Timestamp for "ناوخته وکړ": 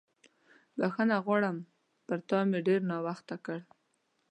2.91-3.57